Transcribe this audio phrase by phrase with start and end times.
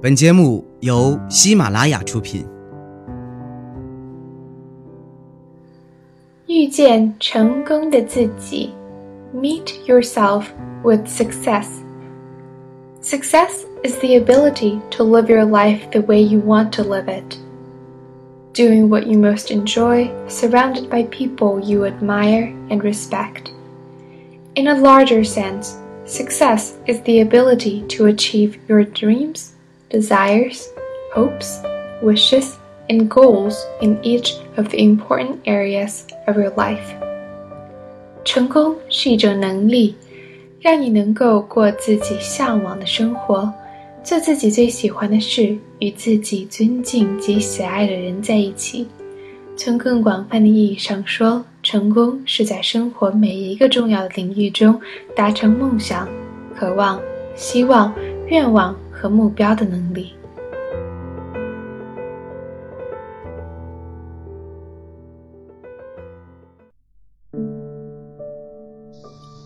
[0.00, 2.44] 本节目由喜马拉雅出品。
[6.48, 8.70] 遇见成功的自己，
[9.34, 10.46] Meet yourself
[10.82, 11.66] with success.
[13.00, 17.38] Success is the ability to live your life the way you want to live it.
[18.54, 23.50] Doing what you most enjoy, surrounded by people you admire and respect.
[24.54, 29.52] In a larger sense, success is the ability to achieve your dreams
[29.89, 30.65] desires,
[31.13, 31.61] hopes,
[32.01, 32.53] wishes,
[32.89, 36.95] and goals in each of the important areas of your life.
[38.23, 39.95] 成功是一种能力，
[40.59, 43.51] 让你能够过自己向往的生活，
[44.03, 48.87] 做自己最喜欢的事，与自己尊敬及喜爱的人在一起。
[49.55, 54.79] 从更广泛的意义上说，成功是在生活每一个重要的领域中
[55.15, 56.07] 达成梦想、
[56.55, 57.01] 渴望、
[57.35, 57.93] 希望、
[58.27, 58.75] 愿望。
[58.96, 60.14] 和目标的能力。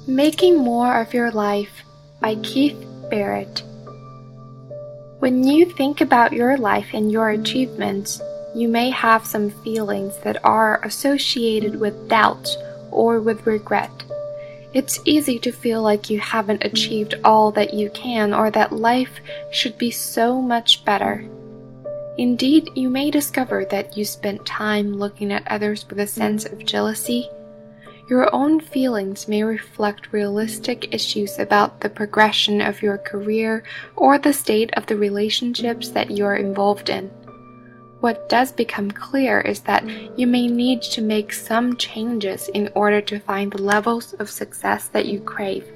[0.08, 1.84] Making More of Your Life
[2.20, 2.76] by Keith
[3.10, 3.62] Barrett.
[5.20, 8.20] When you think about your life and your achievements,
[8.54, 12.48] you may have some feelings that are associated with doubt
[12.90, 13.90] or with regret.
[14.73, 19.19] It's easy to feel like you haven't achieved all that you can or that life
[19.51, 21.27] should be so much better.
[22.17, 26.65] Indeed, you may discover that you spent time looking at others with a sense of
[26.65, 27.29] jealousy.
[28.09, 33.63] Your own feelings may reflect realistic issues about the progression of your career
[33.95, 37.11] or the state of the relationships that you are involved in.
[38.01, 42.99] What does become clear is that you may need to make some changes in order
[42.99, 45.71] to find the levels of success that you crave.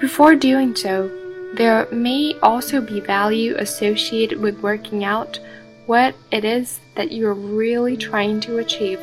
[0.00, 1.10] Before doing so,
[1.54, 5.38] there may also be value associated with working out
[5.84, 8.98] what it is that you are really trying to achieve.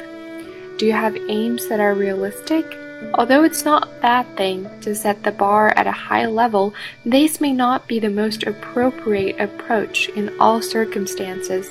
[0.78, 2.66] Do you have aims that are realistic?
[3.14, 6.74] Although it's not a bad thing to set the bar at a high level,
[7.06, 11.70] this may not be the most appropriate approach in all circumstances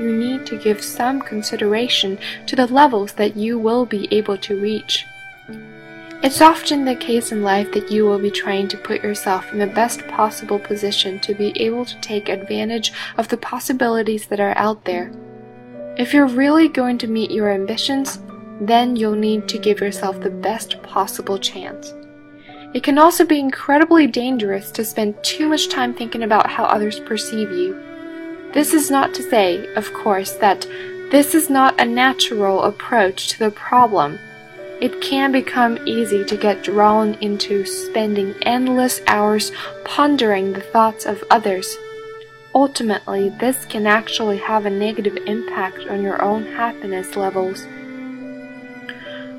[0.00, 4.60] you need to give some consideration to the levels that you will be able to
[4.60, 5.04] reach.
[6.20, 9.58] It's often the case in life that you will be trying to put yourself in
[9.60, 14.56] the best possible position to be able to take advantage of the possibilities that are
[14.56, 15.12] out there.
[15.96, 18.18] If you're really going to meet your ambitions,
[18.60, 21.94] then you'll need to give yourself the best possible chance.
[22.74, 26.98] It can also be incredibly dangerous to spend too much time thinking about how others
[27.00, 27.87] perceive you.
[28.52, 30.66] This is not to say, of course, that
[31.10, 34.18] this is not a natural approach to the problem.
[34.80, 39.52] It can become easy to get drawn into spending endless hours
[39.84, 41.76] pondering the thoughts of others.
[42.54, 47.66] Ultimately, this can actually have a negative impact on your own happiness levels.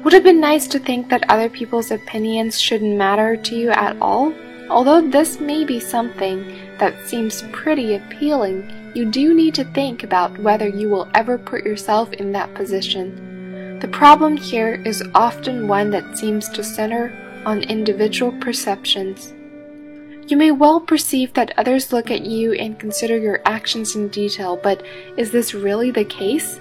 [0.04, 3.98] Would it be nice to think that other people's opinions shouldn't matter to you at
[4.02, 4.34] all?
[4.70, 10.38] Although this may be something that seems pretty appealing, you do need to think about
[10.40, 13.80] whether you will ever put yourself in that position.
[13.80, 17.14] The problem here is often one that seems to center
[17.46, 19.34] on individual perceptions.
[20.28, 24.58] You may well perceive that others look at you and consider your actions in detail,
[24.62, 24.84] but
[25.18, 26.60] is this really the case?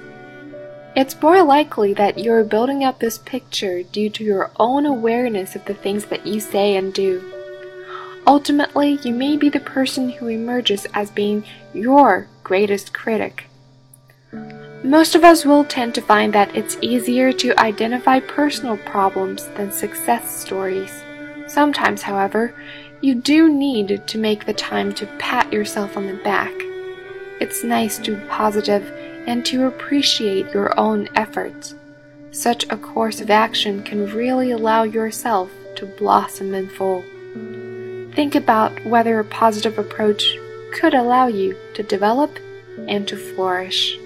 [0.97, 5.65] It's more likely that you're building up this picture due to your own awareness of
[5.67, 7.38] the things that you say and do.
[8.29, 13.47] Ultimately, you may be the person who emerges as being your greatest critic.
[14.85, 19.73] Most of us will tend to find that it's easier to identify personal problems than
[19.73, 20.93] success stories.
[21.47, 22.55] Sometimes, however,
[23.01, 26.53] you do need to make the time to pat yourself on the back.
[27.41, 28.93] It's nice to be positive
[29.27, 31.75] and to appreciate your own efforts.
[32.31, 37.03] Such a course of action can really allow yourself to blossom in full.
[38.19, 40.37] Think about whether a positive approach
[40.73, 42.37] could allow you to develop
[42.89, 43.97] and to flourish.